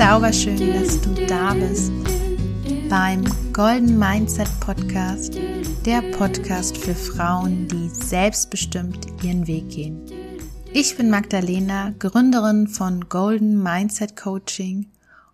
Zauberschön, 0.00 0.72
dass 0.72 0.98
du 1.02 1.12
da 1.26 1.52
bist 1.52 1.92
beim 2.88 3.22
Golden 3.52 3.98
Mindset 3.98 4.48
Podcast, 4.58 5.34
der 5.84 6.00
Podcast 6.12 6.78
für 6.78 6.94
Frauen, 6.94 7.68
die 7.68 7.90
selbstbestimmt 7.90 9.08
ihren 9.22 9.46
Weg 9.46 9.68
gehen. 9.68 10.00
Ich 10.72 10.96
bin 10.96 11.10
Magdalena, 11.10 11.92
Gründerin 11.98 12.66
von 12.66 13.10
Golden 13.10 13.62
Mindset 13.62 14.16
Coaching 14.16 14.86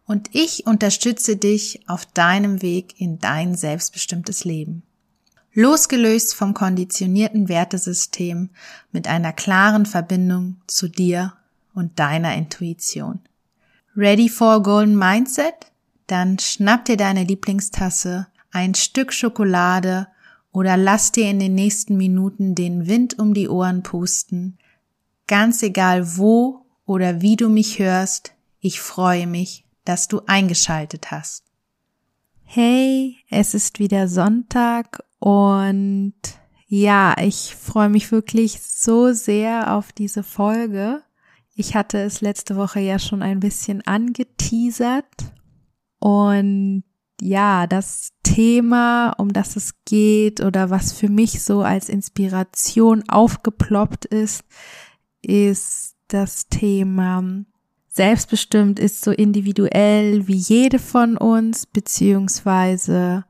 und 0.05 0.31
ich 0.33 0.67
unterstütze 0.67 1.37
dich 1.37 1.89
auf 1.89 2.05
deinem 2.05 2.61
Weg 2.61 3.01
in 3.01 3.21
dein 3.21 3.55
selbstbestimmtes 3.55 4.45
Leben. 4.45 4.83
Losgelöst 5.55 6.35
vom 6.35 6.55
konditionierten 6.55 7.49
Wertesystem 7.49 8.51
mit 8.91 9.07
einer 9.07 9.33
klaren 9.33 9.87
Verbindung 9.87 10.57
zu 10.67 10.89
dir 10.89 11.35
und 11.73 12.01
deiner 12.01 12.35
Intuition. 12.35 13.21
Ready 13.97 14.29
for 14.29 14.63
Golden 14.63 14.99
Mindset? 14.99 15.73
Dann 16.07 16.39
schnapp 16.39 16.85
dir 16.85 16.99
deine 16.99 17.25
Lieblingstasse, 17.25 18.27
ein 18.51 18.75
Stück 18.75 19.11
Schokolade 19.11 20.09
oder 20.53 20.77
lass 20.77 21.13
dir 21.13 21.31
in 21.31 21.39
den 21.39 21.55
nächsten 21.55 21.97
Minuten 21.97 22.55
den 22.55 22.87
Wind 22.87 23.19
um 23.19 23.33
die 23.33 23.49
Ohren 23.49 23.83
pusten. 23.83 24.59
Ganz 25.27 25.63
egal 25.63 26.19
wo 26.19 26.67
oder 26.85 27.23
wie 27.23 27.37
du 27.37 27.49
mich 27.49 27.79
hörst, 27.79 28.35
ich 28.61 28.83
freue 28.83 29.27
mich, 29.27 29.65
dass 29.87 30.09
du 30.09 30.21
eingeschaltet 30.27 31.11
hast. 31.11 31.45
Hey, 32.45 33.17
es 33.31 33.55
ist 33.55 33.79
wieder 33.79 34.09
Sonntag 34.09 35.03
und 35.21 36.13
ja, 36.67 37.17
ich 37.19 37.57
freue 37.57 37.89
mich 37.89 38.13
wirklich 38.13 38.61
so 38.61 39.13
sehr 39.15 39.73
auf 39.73 39.93
diese 39.93 40.23
Folge. 40.23 41.03
Ich 41.57 41.75
hatte 41.75 41.99
es 41.99 42.21
letzte 42.21 42.55
Woche 42.55 42.81
ja 42.81 42.99
schon 42.99 43.23
ein 43.23 43.41
bisschen 43.41 43.85
angeteasert 43.87 45.33
und 45.99 46.85
ja, 47.21 47.67
das 47.67 48.11
Thema, 48.23 49.15
um 49.17 49.33
das 49.33 49.57
es 49.57 49.73
geht 49.87 50.43
oder 50.43 50.69
was 50.69 50.93
für 50.93 51.09
mich 51.09 51.43
so 51.43 51.63
als 51.63 51.89
Inspiration 51.89 53.03
aufgeploppt 53.09 54.05
ist, 54.05 54.45
ist 55.23 55.97
das 56.09 56.49
Thema 56.49 57.25
selbstbestimmt 57.97 58.79
ist 58.79 59.03
so 59.03 59.11
individuell 59.11 60.29
wie 60.29 60.37
jede 60.37 60.79
von 60.79 61.17
uns, 61.17 61.65
beziehungsweise 61.65 63.25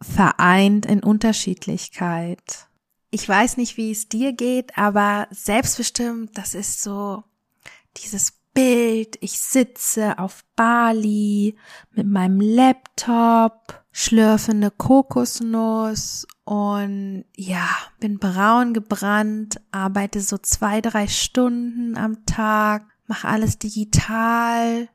vereint 0.00 0.86
in 0.86 1.02
Unterschiedlichkeit. 1.02 2.68
Ich 3.10 3.28
weiß 3.28 3.56
nicht, 3.56 3.76
wie 3.76 3.90
es 3.90 4.08
dir 4.08 4.32
geht, 4.32 4.78
aber 4.78 5.26
selbstbestimmt, 5.32 6.38
das 6.38 6.54
ist 6.54 6.82
so 6.82 7.24
dieses 7.98 8.32
Bild, 8.54 9.16
ich 9.20 9.40
sitze 9.40 10.18
auf 10.18 10.44
Bali 10.56 11.56
mit 11.92 12.06
meinem 12.06 12.40
Laptop, 12.40 13.82
schlürfe 13.92 14.52
eine 14.52 14.70
Kokosnuss 14.70 16.26
und 16.44 17.24
ja, 17.36 17.68
bin 18.00 18.18
braun 18.18 18.74
gebrannt, 18.74 19.60
arbeite 19.70 20.20
so 20.20 20.38
zwei, 20.38 20.80
drei 20.80 21.08
Stunden 21.08 21.96
am 21.96 22.26
Tag, 22.26 22.84
mache 23.06 23.28
alles 23.28 23.58
digital. 23.58 24.88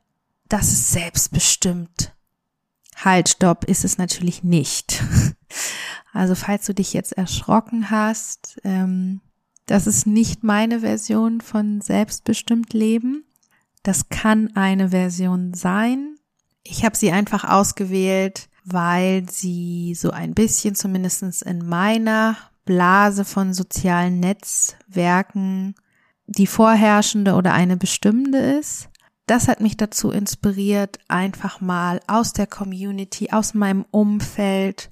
Das 0.49 0.67
ist 0.71 0.91
selbstbestimmt. 0.91 2.13
Halt, 2.95 3.29
stopp, 3.29 3.65
ist 3.65 3.85
es 3.85 3.97
natürlich 3.97 4.43
nicht. 4.43 5.03
Also 6.13 6.33
falls 6.33 6.65
du 6.65 6.73
dich 6.73 6.93
jetzt 6.93 7.11
erschrocken 7.11 7.91
hast, 7.91 8.59
ähm, 8.63 9.21
das 9.67 9.85
ist 9.85 10.07
nicht 10.07 10.43
meine 10.43 10.79
Version 10.79 11.41
von 11.41 11.81
selbstbestimmt 11.81 12.73
Leben. 12.73 13.25
Das 13.83 14.09
kann 14.09 14.55
eine 14.55 14.89
Version 14.89 15.53
sein. 15.53 16.15
Ich 16.63 16.83
habe 16.83 16.97
sie 16.97 17.11
einfach 17.11 17.43
ausgewählt, 17.43 18.49
weil 18.63 19.29
sie 19.29 19.93
so 19.95 20.11
ein 20.11 20.33
bisschen 20.33 20.73
zumindestens 20.73 21.41
in 21.41 21.65
meiner 21.65 22.35
Blase 22.65 23.23
von 23.23 23.53
sozialen 23.53 24.19
Netzwerken 24.19 25.75
die 26.25 26.47
vorherrschende 26.47 27.35
oder 27.35 27.53
eine 27.53 27.77
bestimmende 27.77 28.37
ist 28.37 28.89
das 29.27 29.47
hat 29.47 29.61
mich 29.61 29.77
dazu 29.77 30.09
inspiriert, 30.09 30.99
einfach 31.07 31.61
mal 31.61 31.99
aus 32.07 32.33
der 32.33 32.47
Community, 32.47 33.29
aus 33.31 33.53
meinem 33.53 33.85
Umfeld 33.91 34.89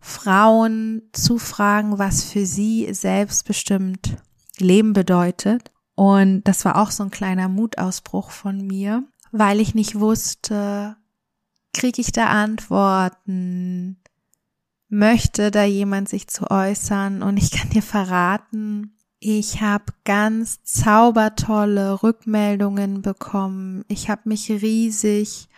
Frauen 0.00 1.02
zu 1.12 1.38
fragen, 1.38 1.98
was 1.98 2.24
für 2.24 2.46
sie 2.46 2.92
selbstbestimmt 2.92 4.16
Leben 4.58 4.92
bedeutet. 4.92 5.70
Und 5.94 6.42
das 6.44 6.64
war 6.64 6.76
auch 6.76 6.90
so 6.90 7.04
ein 7.04 7.10
kleiner 7.10 7.48
Mutausbruch 7.48 8.30
von 8.30 8.58
mir, 8.58 9.04
weil 9.32 9.60
ich 9.60 9.74
nicht 9.74 9.98
wusste, 9.98 10.96
kriege 11.72 12.00
ich 12.00 12.12
da 12.12 12.26
Antworten, 12.26 14.02
möchte 14.88 15.50
da 15.50 15.64
jemand 15.64 16.08
sich 16.08 16.26
zu 16.28 16.50
äußern 16.50 17.22
und 17.22 17.36
ich 17.36 17.50
kann 17.50 17.70
dir 17.70 17.82
verraten, 17.82 18.95
ich 19.28 19.60
habe 19.60 19.86
ganz 20.04 20.62
zaubertolle 20.62 22.00
Rückmeldungen 22.04 23.02
bekommen. 23.02 23.84
Ich 23.88 24.08
habe 24.08 24.28
mich 24.28 24.48
riesig 24.48 25.48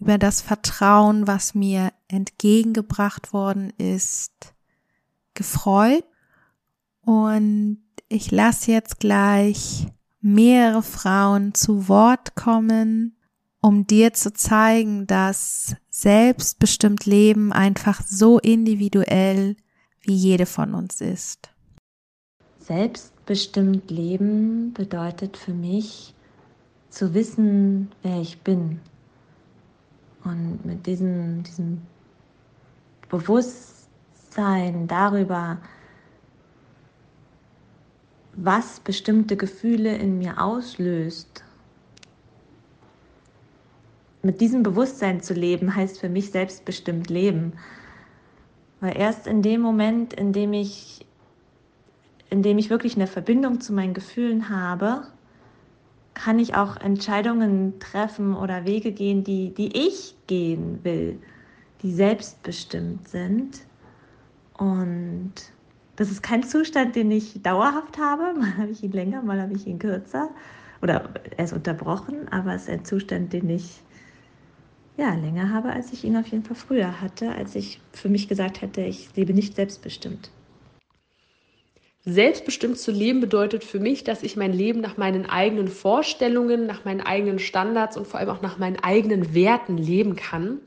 über 0.00 0.18
das 0.18 0.40
Vertrauen, 0.40 1.28
was 1.28 1.54
mir 1.54 1.92
entgegengebracht 2.08 3.32
worden 3.32 3.72
ist, 3.78 4.32
gefreut. 5.34 6.04
Und 7.02 7.84
ich 8.08 8.32
lasse 8.32 8.72
jetzt 8.72 8.98
gleich 8.98 9.86
mehrere 10.20 10.82
Frauen 10.82 11.54
zu 11.54 11.86
Wort 11.86 12.34
kommen, 12.34 13.16
um 13.60 13.86
dir 13.86 14.14
zu 14.14 14.32
zeigen, 14.32 15.06
dass 15.06 15.76
selbstbestimmt 15.90 17.06
Leben 17.06 17.52
einfach 17.52 18.02
so 18.04 18.40
individuell 18.40 19.54
wie 20.00 20.16
jede 20.16 20.46
von 20.46 20.74
uns 20.74 21.00
ist. 21.00 21.52
Selbstbestimmt 23.24 23.88
leben 23.88 24.74
bedeutet 24.74 25.36
für 25.36 25.52
mich 25.52 26.12
zu 26.90 27.14
wissen, 27.14 27.92
wer 28.02 28.20
ich 28.20 28.40
bin. 28.40 28.80
Und 30.24 30.64
mit 30.64 30.86
diesem, 30.86 31.44
diesem 31.44 31.82
Bewusstsein 33.08 34.88
darüber, 34.88 35.58
was 38.32 38.80
bestimmte 38.80 39.36
Gefühle 39.36 39.96
in 39.96 40.18
mir 40.18 40.42
auslöst, 40.42 41.44
mit 44.22 44.40
diesem 44.40 44.64
Bewusstsein 44.64 45.22
zu 45.22 45.32
leben, 45.32 45.76
heißt 45.76 46.00
für 46.00 46.08
mich 46.08 46.32
selbstbestimmt 46.32 47.08
leben. 47.08 47.52
Weil 48.80 48.98
erst 48.98 49.28
in 49.28 49.42
dem 49.42 49.60
Moment, 49.60 50.12
in 50.12 50.32
dem 50.32 50.52
ich 50.52 51.06
indem 52.32 52.56
ich 52.56 52.70
wirklich 52.70 52.96
eine 52.96 53.06
Verbindung 53.06 53.60
zu 53.60 53.74
meinen 53.74 53.92
Gefühlen 53.92 54.48
habe, 54.48 55.02
kann 56.14 56.38
ich 56.38 56.54
auch 56.54 56.78
Entscheidungen 56.78 57.78
treffen 57.78 58.34
oder 58.34 58.64
Wege 58.64 58.92
gehen, 58.92 59.22
die, 59.22 59.52
die 59.52 59.76
ich 59.76 60.16
gehen 60.26 60.80
will, 60.82 61.18
die 61.82 61.92
selbstbestimmt 61.92 63.06
sind. 63.06 63.60
Und 64.56 65.32
das 65.96 66.10
ist 66.10 66.22
kein 66.22 66.42
Zustand, 66.42 66.96
den 66.96 67.10
ich 67.10 67.42
dauerhaft 67.42 67.98
habe. 67.98 68.32
Mal 68.38 68.56
habe 68.56 68.70
ich 68.70 68.82
ihn 68.82 68.92
länger, 68.92 69.22
mal 69.22 69.40
habe 69.40 69.52
ich 69.52 69.66
ihn 69.66 69.78
kürzer 69.78 70.30
oder 70.80 71.10
er 71.36 71.44
ist 71.44 71.52
unterbrochen, 71.52 72.28
aber 72.30 72.54
es 72.54 72.62
ist 72.62 72.70
ein 72.70 72.84
Zustand, 72.86 73.34
den 73.34 73.50
ich 73.50 73.82
ja, 74.96 75.14
länger 75.14 75.50
habe, 75.50 75.70
als 75.70 75.92
ich 75.92 76.02
ihn 76.04 76.16
auf 76.16 76.26
jeden 76.28 76.44
Fall 76.44 76.56
früher 76.56 77.02
hatte, 77.02 77.32
als 77.32 77.54
ich 77.54 77.80
für 77.92 78.08
mich 78.08 78.28
gesagt 78.28 78.62
hätte, 78.62 78.80
ich 78.80 79.14
lebe 79.16 79.34
nicht 79.34 79.54
selbstbestimmt. 79.54 80.30
Selbstbestimmt 82.04 82.78
zu 82.78 82.90
leben 82.90 83.20
bedeutet 83.20 83.62
für 83.62 83.78
mich, 83.78 84.02
dass 84.02 84.24
ich 84.24 84.36
mein 84.36 84.52
Leben 84.52 84.80
nach 84.80 84.96
meinen 84.96 85.24
eigenen 85.24 85.68
Vorstellungen, 85.68 86.66
nach 86.66 86.84
meinen 86.84 87.00
eigenen 87.00 87.38
Standards 87.38 87.96
und 87.96 88.08
vor 88.08 88.18
allem 88.18 88.30
auch 88.30 88.42
nach 88.42 88.58
meinen 88.58 88.82
eigenen 88.82 89.34
Werten 89.34 89.78
leben 89.78 90.16
kann. 90.16 90.58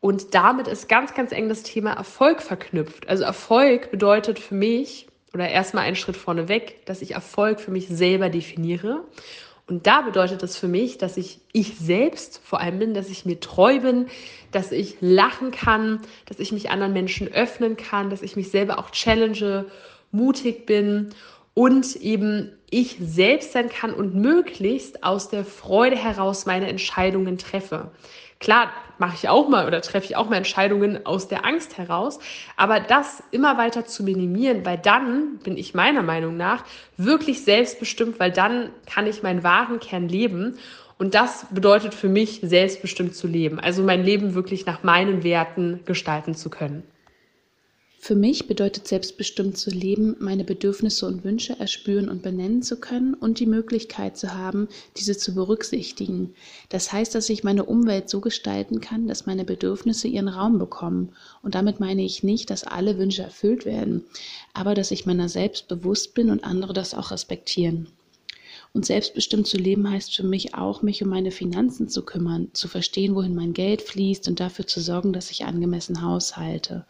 Und 0.00 0.34
damit 0.34 0.66
ist 0.66 0.88
ganz, 0.88 1.12
ganz 1.12 1.32
eng 1.32 1.50
das 1.50 1.62
Thema 1.62 1.92
Erfolg 1.92 2.40
verknüpft. 2.40 3.06
Also 3.08 3.24
Erfolg 3.24 3.90
bedeutet 3.90 4.38
für 4.38 4.54
mich, 4.54 5.08
oder 5.34 5.48
erstmal 5.48 5.84
einen 5.84 5.96
Schritt 5.96 6.16
vorneweg, 6.16 6.86
dass 6.86 7.02
ich 7.02 7.12
Erfolg 7.12 7.60
für 7.60 7.70
mich 7.70 7.88
selber 7.88 8.30
definiere. 8.30 9.04
Und 9.66 9.86
da 9.86 10.00
bedeutet 10.00 10.42
es 10.42 10.56
für 10.56 10.68
mich, 10.68 10.96
dass 10.96 11.18
ich 11.18 11.40
ich 11.52 11.76
selbst 11.76 12.40
vor 12.42 12.60
allem 12.60 12.78
bin, 12.78 12.94
dass 12.94 13.10
ich 13.10 13.26
mir 13.26 13.38
treu 13.38 13.80
bin, 13.80 14.06
dass 14.52 14.72
ich 14.72 14.96
lachen 15.02 15.50
kann, 15.50 16.00
dass 16.24 16.38
ich 16.38 16.52
mich 16.52 16.70
anderen 16.70 16.94
Menschen 16.94 17.28
öffnen 17.28 17.76
kann, 17.76 18.08
dass 18.08 18.22
ich 18.22 18.36
mich 18.36 18.50
selber 18.50 18.78
auch 18.78 18.90
challenge 18.90 19.66
mutig 20.10 20.66
bin 20.66 21.10
und 21.54 21.96
eben 21.96 22.52
ich 22.70 22.98
selbst 23.00 23.52
sein 23.52 23.68
kann 23.68 23.92
und 23.92 24.14
möglichst 24.14 25.02
aus 25.02 25.28
der 25.28 25.44
Freude 25.44 25.96
heraus 25.96 26.46
meine 26.46 26.68
Entscheidungen 26.68 27.38
treffe. 27.38 27.90
Klar, 28.40 28.70
mache 28.98 29.16
ich 29.16 29.28
auch 29.28 29.48
mal 29.48 29.66
oder 29.66 29.80
treffe 29.80 30.06
ich 30.06 30.16
auch 30.16 30.28
mal 30.28 30.36
Entscheidungen 30.36 31.04
aus 31.06 31.26
der 31.26 31.44
Angst 31.44 31.76
heraus, 31.76 32.20
aber 32.56 32.78
das 32.78 33.22
immer 33.32 33.58
weiter 33.58 33.84
zu 33.84 34.04
minimieren, 34.04 34.64
weil 34.64 34.78
dann 34.78 35.38
bin 35.38 35.56
ich 35.56 35.74
meiner 35.74 36.02
Meinung 36.02 36.36
nach 36.36 36.64
wirklich 36.96 37.42
selbstbestimmt, 37.42 38.20
weil 38.20 38.30
dann 38.30 38.70
kann 38.86 39.06
ich 39.08 39.24
meinen 39.24 39.42
wahren 39.42 39.80
Kern 39.80 40.08
leben 40.08 40.56
Und 40.98 41.14
das 41.14 41.46
bedeutet 41.50 41.94
für 41.94 42.08
mich, 42.08 42.40
selbstbestimmt 42.42 43.14
zu 43.14 43.28
leben. 43.28 43.60
Also 43.60 43.82
mein 43.82 44.02
Leben 44.02 44.34
wirklich 44.34 44.66
nach 44.66 44.82
meinen 44.82 45.22
Werten 45.22 45.80
gestalten 45.84 46.34
zu 46.34 46.50
können. 46.50 46.82
Für 48.00 48.14
mich 48.14 48.46
bedeutet 48.46 48.86
selbstbestimmt 48.86 49.58
zu 49.58 49.70
leben, 49.70 50.16
meine 50.20 50.44
Bedürfnisse 50.44 51.04
und 51.04 51.24
Wünsche 51.24 51.58
erspüren 51.58 52.08
und 52.08 52.22
benennen 52.22 52.62
zu 52.62 52.76
können 52.76 53.12
und 53.12 53.40
die 53.40 53.44
Möglichkeit 53.46 54.16
zu 54.16 54.34
haben, 54.34 54.68
diese 54.96 55.18
zu 55.18 55.34
berücksichtigen. 55.34 56.32
Das 56.68 56.92
heißt, 56.92 57.14
dass 57.14 57.28
ich 57.28 57.42
meine 57.42 57.64
Umwelt 57.64 58.08
so 58.08 58.20
gestalten 58.20 58.80
kann, 58.80 59.08
dass 59.08 59.26
meine 59.26 59.44
Bedürfnisse 59.44 60.06
ihren 60.06 60.28
Raum 60.28 60.58
bekommen. 60.60 61.10
Und 61.42 61.56
damit 61.56 61.80
meine 61.80 62.02
ich 62.04 62.22
nicht, 62.22 62.50
dass 62.50 62.64
alle 62.64 62.98
Wünsche 62.98 63.22
erfüllt 63.22 63.66
werden, 63.66 64.04
aber 64.54 64.74
dass 64.74 64.92
ich 64.92 65.04
meiner 65.04 65.28
selbst 65.28 65.66
bewusst 65.66 66.14
bin 66.14 66.30
und 66.30 66.44
andere 66.44 66.72
das 66.72 66.94
auch 66.94 67.10
respektieren. 67.10 67.88
Und 68.72 68.86
selbstbestimmt 68.86 69.48
zu 69.48 69.58
leben 69.58 69.90
heißt 69.90 70.14
für 70.14 70.24
mich 70.24 70.54
auch, 70.54 70.82
mich 70.82 71.02
um 71.02 71.08
meine 71.08 71.32
Finanzen 71.32 71.88
zu 71.88 72.04
kümmern, 72.04 72.48
zu 72.52 72.68
verstehen, 72.68 73.16
wohin 73.16 73.34
mein 73.34 73.54
Geld 73.54 73.82
fließt 73.82 74.28
und 74.28 74.40
dafür 74.40 74.66
zu 74.66 74.80
sorgen, 74.80 75.12
dass 75.12 75.32
ich 75.32 75.44
angemessen 75.44 76.00
haushalte. 76.02 76.86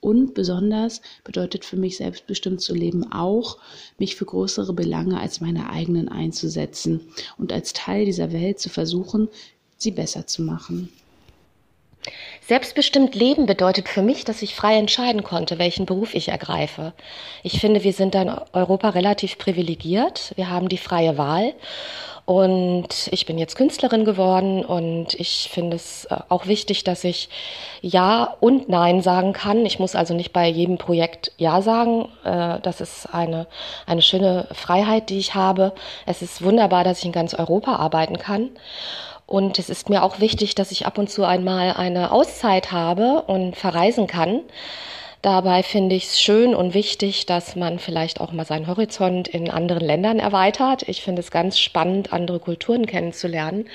Und 0.00 0.34
besonders 0.34 1.00
bedeutet 1.24 1.64
für 1.64 1.76
mich 1.76 1.96
selbstbestimmt 1.96 2.60
zu 2.60 2.74
leben 2.74 3.10
auch, 3.12 3.58
mich 3.98 4.14
für 4.14 4.26
größere 4.26 4.72
Belange 4.72 5.18
als 5.18 5.40
meine 5.40 5.70
eigenen 5.70 6.08
einzusetzen 6.08 7.00
und 7.38 7.52
als 7.52 7.72
Teil 7.72 8.04
dieser 8.04 8.32
Welt 8.32 8.60
zu 8.60 8.68
versuchen, 8.68 9.28
sie 9.76 9.90
besser 9.90 10.26
zu 10.26 10.42
machen. 10.42 10.90
Selbstbestimmt 12.40 13.14
leben 13.14 13.46
bedeutet 13.46 13.88
für 13.88 14.02
mich, 14.02 14.24
dass 14.24 14.42
ich 14.42 14.54
frei 14.54 14.76
entscheiden 14.76 15.24
konnte, 15.24 15.58
welchen 15.58 15.86
Beruf 15.86 16.14
ich 16.14 16.28
ergreife. 16.28 16.92
Ich 17.42 17.60
finde, 17.60 17.82
wir 17.82 17.92
sind 17.92 18.14
in 18.14 18.30
Europa 18.52 18.90
relativ 18.90 19.38
privilegiert. 19.38 20.32
Wir 20.36 20.48
haben 20.50 20.68
die 20.68 20.78
freie 20.78 21.18
Wahl 21.18 21.54
und 22.26 23.08
ich 23.12 23.24
bin 23.24 23.38
jetzt 23.38 23.54
Künstlerin 23.54 24.04
geworden 24.04 24.64
und 24.64 25.14
ich 25.14 25.48
finde 25.52 25.76
es 25.76 26.06
äh, 26.06 26.16
auch 26.28 26.48
wichtig, 26.48 26.82
dass 26.82 27.04
ich 27.04 27.28
Ja 27.82 28.36
und 28.40 28.68
Nein 28.68 29.00
sagen 29.00 29.32
kann. 29.32 29.64
Ich 29.64 29.78
muss 29.78 29.94
also 29.94 30.12
nicht 30.12 30.32
bei 30.32 30.48
jedem 30.48 30.76
Projekt 30.76 31.30
Ja 31.36 31.62
sagen. 31.62 32.08
Äh, 32.24 32.58
das 32.62 32.80
ist 32.80 33.14
eine, 33.14 33.46
eine 33.86 34.02
schöne 34.02 34.48
Freiheit, 34.50 35.08
die 35.08 35.18
ich 35.18 35.36
habe. 35.36 35.72
Es 36.04 36.20
ist 36.20 36.42
wunderbar, 36.42 36.82
dass 36.82 36.98
ich 36.98 37.04
in 37.04 37.12
ganz 37.12 37.32
Europa 37.32 37.76
arbeiten 37.76 38.18
kann. 38.18 38.50
Und 39.26 39.58
es 39.58 39.68
ist 39.68 39.90
mir 39.90 40.02
auch 40.02 40.20
wichtig, 40.20 40.54
dass 40.54 40.70
ich 40.70 40.86
ab 40.86 40.98
und 40.98 41.10
zu 41.10 41.24
einmal 41.24 41.72
eine 41.72 42.12
Auszeit 42.12 42.70
habe 42.70 43.22
und 43.22 43.56
verreisen 43.56 44.06
kann. 44.06 44.40
Dabei 45.20 45.64
finde 45.64 45.96
ich 45.96 46.04
es 46.04 46.20
schön 46.20 46.54
und 46.54 46.74
wichtig, 46.74 47.26
dass 47.26 47.56
man 47.56 47.80
vielleicht 47.80 48.20
auch 48.20 48.30
mal 48.30 48.46
seinen 48.46 48.68
Horizont 48.68 49.26
in 49.26 49.50
anderen 49.50 49.84
Ländern 49.84 50.20
erweitert. 50.20 50.88
Ich 50.88 51.02
finde 51.02 51.20
es 51.20 51.32
ganz 51.32 51.58
spannend, 51.58 52.12
andere 52.12 52.38
Kulturen 52.38 52.86
kennenzulernen. 52.86 53.66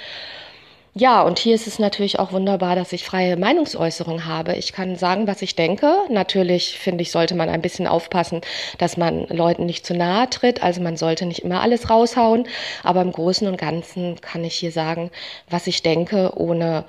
Ja, 0.93 1.21
und 1.21 1.39
hier 1.39 1.55
ist 1.55 1.67
es 1.67 1.79
natürlich 1.79 2.19
auch 2.19 2.33
wunderbar, 2.33 2.75
dass 2.75 2.91
ich 2.91 3.05
freie 3.05 3.37
Meinungsäußerung 3.37 4.25
habe. 4.25 4.55
Ich 4.55 4.73
kann 4.73 4.97
sagen, 4.97 5.25
was 5.25 5.41
ich 5.41 5.55
denke. 5.55 5.95
Natürlich 6.09 6.77
finde 6.77 7.01
ich, 7.03 7.11
sollte 7.11 7.33
man 7.33 7.47
ein 7.47 7.61
bisschen 7.61 7.87
aufpassen, 7.87 8.41
dass 8.77 8.97
man 8.97 9.25
Leuten 9.27 9.65
nicht 9.65 9.85
zu 9.85 9.93
nahe 9.93 10.29
tritt. 10.29 10.61
Also 10.61 10.81
man 10.81 10.97
sollte 10.97 11.25
nicht 11.25 11.43
immer 11.43 11.61
alles 11.61 11.89
raushauen. 11.89 12.45
Aber 12.83 13.01
im 13.01 13.13
Großen 13.13 13.47
und 13.47 13.57
Ganzen 13.57 14.19
kann 14.19 14.43
ich 14.43 14.55
hier 14.55 14.73
sagen, 14.73 15.11
was 15.49 15.65
ich 15.65 15.81
denke, 15.81 16.33
ohne, 16.35 16.83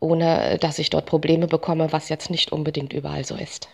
ohne 0.00 0.58
dass 0.60 0.80
ich 0.80 0.90
dort 0.90 1.06
Probleme 1.06 1.46
bekomme, 1.46 1.92
was 1.92 2.08
jetzt 2.08 2.30
nicht 2.30 2.50
unbedingt 2.50 2.92
überall 2.92 3.24
so 3.24 3.36
ist. 3.36 3.68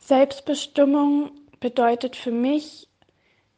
Selbstbestimmung 0.00 1.30
bedeutet 1.60 2.16
für 2.16 2.32
mich 2.32 2.88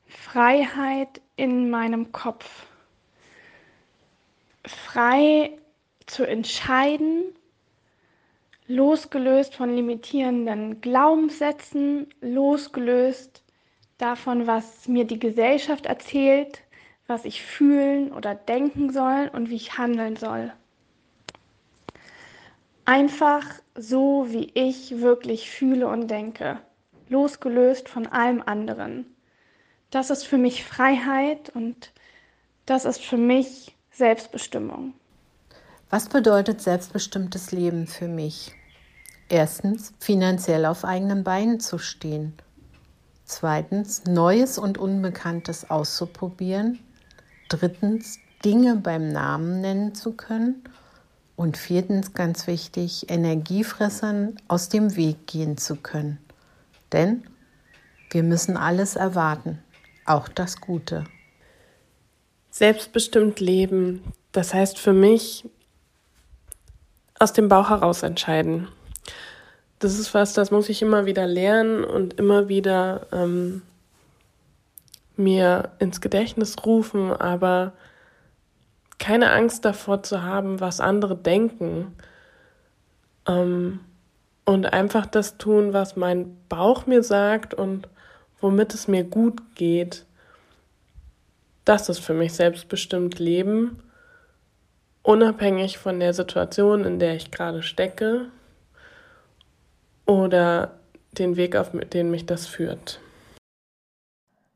Freiheit 0.06 1.22
in 1.36 1.70
meinem 1.70 2.12
Kopf. 2.12 2.66
Frei 4.64 5.58
zu 6.06 6.24
entscheiden, 6.24 7.24
losgelöst 8.66 9.54
von 9.54 9.74
limitierenden 9.74 10.80
Glaubenssätzen, 10.80 12.08
losgelöst 12.20 13.42
davon, 13.98 14.46
was 14.46 14.88
mir 14.88 15.04
die 15.04 15.18
Gesellschaft 15.18 15.86
erzählt, 15.86 16.62
was 17.06 17.24
ich 17.24 17.42
fühlen 17.42 18.12
oder 18.12 18.34
denken 18.34 18.92
soll 18.92 19.30
und 19.32 19.50
wie 19.50 19.56
ich 19.56 19.78
handeln 19.78 20.16
soll. 20.16 20.52
Einfach 22.84 23.44
so, 23.74 24.26
wie 24.30 24.50
ich 24.54 25.00
wirklich 25.00 25.50
fühle 25.50 25.86
und 25.86 26.08
denke, 26.08 26.58
losgelöst 27.08 27.88
von 27.88 28.06
allem 28.06 28.42
anderen. 28.44 29.06
Das 29.90 30.10
ist 30.10 30.24
für 30.24 30.38
mich 30.38 30.64
Freiheit 30.64 31.50
und 31.54 31.92
das 32.66 32.84
ist 32.84 33.04
für 33.04 33.18
mich 33.18 33.76
Selbstbestimmung. 34.02 34.94
Was 35.88 36.08
bedeutet 36.08 36.60
selbstbestimmtes 36.60 37.52
Leben 37.52 37.86
für 37.86 38.08
mich? 38.08 38.52
Erstens, 39.28 39.92
finanziell 40.00 40.66
auf 40.66 40.84
eigenen 40.84 41.22
Beinen 41.22 41.60
zu 41.60 41.78
stehen. 41.78 42.32
Zweitens, 43.24 44.04
Neues 44.06 44.58
und 44.58 44.76
Unbekanntes 44.76 45.70
auszuprobieren. 45.70 46.80
Drittens, 47.48 48.18
Dinge 48.44 48.74
beim 48.74 49.06
Namen 49.06 49.60
nennen 49.60 49.94
zu 49.94 50.14
können. 50.14 50.64
Und 51.36 51.56
viertens, 51.56 52.12
ganz 52.12 52.48
wichtig, 52.48 53.08
Energiefressern 53.08 54.34
aus 54.48 54.68
dem 54.68 54.96
Weg 54.96 55.28
gehen 55.28 55.58
zu 55.58 55.76
können. 55.76 56.18
Denn 56.90 57.22
wir 58.10 58.24
müssen 58.24 58.56
alles 58.56 58.96
erwarten, 58.96 59.62
auch 60.06 60.26
das 60.26 60.60
Gute. 60.60 61.04
Selbstbestimmt 62.52 63.40
leben, 63.40 64.04
das 64.30 64.52
heißt 64.52 64.78
für 64.78 64.92
mich 64.92 65.48
aus 67.18 67.32
dem 67.32 67.48
Bauch 67.48 67.70
heraus 67.70 68.02
entscheiden. 68.02 68.68
Das 69.78 69.98
ist 69.98 70.12
was, 70.12 70.34
das 70.34 70.50
muss 70.50 70.68
ich 70.68 70.82
immer 70.82 71.06
wieder 71.06 71.26
lernen 71.26 71.82
und 71.82 72.20
immer 72.20 72.50
wieder 72.50 73.06
ähm, 73.10 73.62
mir 75.16 75.70
ins 75.78 76.02
Gedächtnis 76.02 76.56
rufen, 76.66 77.10
aber 77.10 77.72
keine 78.98 79.32
Angst 79.32 79.64
davor 79.64 80.02
zu 80.02 80.22
haben, 80.22 80.60
was 80.60 80.78
andere 80.78 81.16
denken. 81.16 81.96
Ähm, 83.26 83.80
und 84.44 84.66
einfach 84.66 85.06
das 85.06 85.38
tun, 85.38 85.72
was 85.72 85.96
mein 85.96 86.36
Bauch 86.50 86.84
mir 86.84 87.02
sagt 87.02 87.54
und 87.54 87.88
womit 88.42 88.74
es 88.74 88.88
mir 88.88 89.04
gut 89.04 89.40
geht. 89.54 90.04
Das 91.64 91.88
ist 91.88 92.00
für 92.00 92.14
mich 92.14 92.32
selbstbestimmt 92.32 93.18
Leben, 93.18 93.82
unabhängig 95.02 95.78
von 95.78 96.00
der 96.00 96.14
Situation, 96.14 96.84
in 96.84 96.98
der 96.98 97.16
ich 97.16 97.30
gerade 97.30 97.62
stecke 97.62 98.26
oder 100.06 100.78
den 101.12 101.36
Weg, 101.36 101.56
auf 101.56 101.70
den 101.92 102.10
mich 102.10 102.26
das 102.26 102.46
führt. 102.46 103.00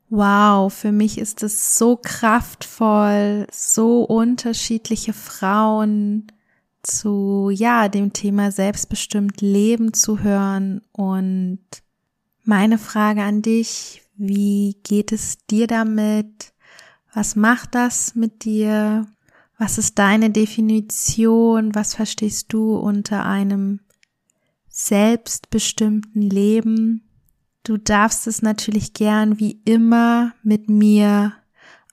Wow, 0.09 0.73
für 0.73 0.93
mich 0.93 1.19
ist 1.19 1.43
es 1.43 1.77
so 1.77 1.97
kraftvoll, 1.97 3.47
so 3.51 4.03
unterschiedliche 4.03 5.13
Frauen 5.13 6.29
zu, 6.83 7.51
ja, 7.53 7.89
dem 7.89 8.13
Thema 8.13 8.53
selbstbestimmt 8.53 9.41
Leben 9.41 9.93
zu 9.95 10.21
hören. 10.21 10.83
Und 10.93 11.65
meine 12.45 12.79
Frage 12.79 13.23
an 13.23 13.43
dich, 13.43 14.03
wie 14.15 14.77
geht 14.85 15.11
es 15.11 15.39
dir 15.47 15.67
damit? 15.67 16.53
Was 17.17 17.35
macht 17.35 17.75
das 17.75 18.15
mit 18.15 18.45
dir? 18.45 19.07
Was 19.57 19.79
ist 19.79 19.99
deine 19.99 20.29
Definition? 20.29 21.75
Was 21.75 21.95
verstehst 21.95 22.53
du 22.53 22.77
unter 22.77 23.25
einem 23.25 23.81
selbstbestimmten 24.69 26.21
Leben? 26.21 27.09
Du 27.63 27.79
darfst 27.79 28.27
es 28.27 28.43
natürlich 28.43 28.93
gern 28.93 29.39
wie 29.39 29.63
immer 29.65 30.35
mit 30.43 30.69
mir 30.69 31.33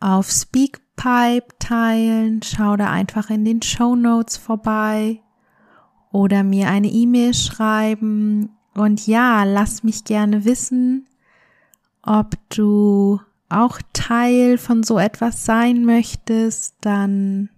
auf 0.01 0.29
Speakpipe 0.29 1.55
teilen. 1.57 2.41
Schau 2.43 2.75
da 2.75 2.91
einfach 2.91 3.29
in 3.29 3.45
den 3.45 3.61
Show 3.61 3.95
Notes 3.95 4.35
vorbei 4.35 5.21
oder 6.11 6.43
mir 6.43 6.67
eine 6.67 6.89
E-Mail 6.89 7.33
schreiben. 7.33 8.49
Und 8.73 9.07
ja, 9.07 9.45
lass 9.45 9.83
mich 9.83 10.03
gerne 10.03 10.43
wissen, 10.43 11.07
ob 12.01 12.35
du 12.49 13.21
auch 13.50 13.79
Teil 13.93 14.57
von 14.57 14.83
so 14.83 14.97
etwas 14.97 15.45
sein 15.45 15.85
möchtest, 15.85 16.75
dann 16.81 17.50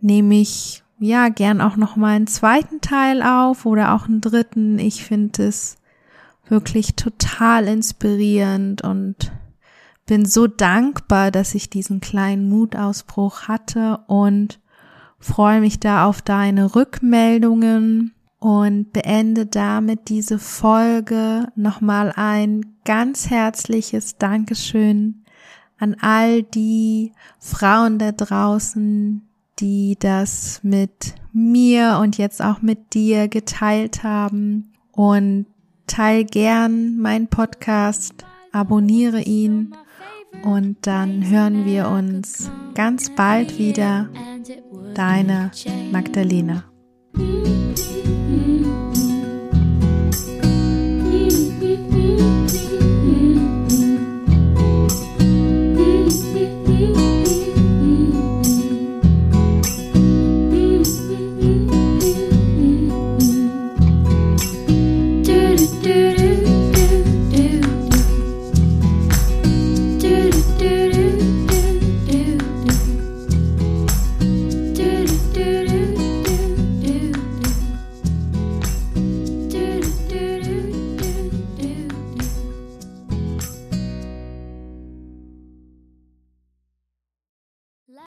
nehme 0.00 0.40
ich 0.40 0.82
ja 0.98 1.28
gern 1.28 1.60
auch 1.60 1.76
noch 1.76 1.96
mal 1.96 2.16
einen 2.16 2.26
zweiten 2.26 2.80
Teil 2.80 3.22
auf 3.22 3.66
oder 3.66 3.94
auch 3.94 4.06
einen 4.06 4.20
dritten. 4.20 4.78
Ich 4.78 5.04
finde 5.04 5.44
es 5.44 5.76
wirklich 6.48 6.96
total 6.96 7.66
inspirierend 7.66 8.82
und 8.82 9.32
bin 10.06 10.24
so 10.24 10.46
dankbar, 10.46 11.30
dass 11.30 11.54
ich 11.54 11.70
diesen 11.70 12.00
kleinen 12.00 12.48
Mutausbruch 12.48 13.42
hatte 13.42 14.00
und 14.08 14.60
freue 15.20 15.60
mich 15.60 15.78
da 15.78 16.06
auf 16.06 16.20
deine 16.20 16.74
Rückmeldungen 16.74 18.12
und 18.40 18.92
beende 18.92 19.46
damit 19.46 20.08
diese 20.08 20.38
Folge 20.38 21.46
nochmal 21.54 22.12
ein 22.16 22.74
ganz 22.84 23.30
herzliches 23.30 24.16
Dankeschön 24.16 25.24
an 25.78 25.96
all 26.00 26.42
die 26.42 27.12
Frauen 27.38 27.98
da 27.98 28.12
draußen, 28.12 29.22
die 29.58 29.96
das 29.98 30.60
mit 30.62 31.14
mir 31.32 31.98
und 32.02 32.18
jetzt 32.18 32.42
auch 32.42 32.62
mit 32.62 32.94
dir 32.94 33.28
geteilt 33.28 34.02
haben. 34.02 34.72
Und 34.92 35.46
teil 35.86 36.24
gern 36.24 36.98
meinen 36.98 37.28
Podcast, 37.28 38.24
abonniere 38.52 39.22
ihn 39.22 39.74
und 40.42 40.76
dann 40.86 41.28
hören 41.28 41.64
wir 41.64 41.88
uns 41.88 42.50
ganz 42.74 43.10
bald 43.10 43.58
wieder. 43.58 44.08
Deine 44.94 45.50
Magdalena. 45.92 46.64